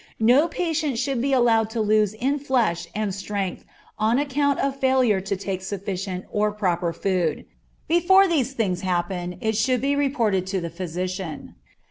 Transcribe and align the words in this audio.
No 0.19 0.47
patient 0.47 0.97
should 0.97 1.21
be 1.21 1.31
allowed 1.31 1.69
to 1.69 1.79
lose 1.79 2.15
in 2.15 2.39
flesh 2.39 2.87
and 2.95 3.13
strength 3.13 3.65
on 3.99 4.17
account 4.17 4.57
of 4.57 4.79
failure 4.79 5.21
to 5.21 5.37
take 5.37 5.61
sufficient, 5.61 6.25
or 6.31 6.51
proper 6.51 6.91
food; 6.91 7.45
before 7.87 8.27
these 8.27 8.53
things 8.53 8.81
happen 8.81 9.35
it 9.41 9.55
should 9.55 9.79
be 9.81 9.95
reported 9.95 10.47
to 10.47 10.59
the 10.59 10.71
physician. 10.71 11.53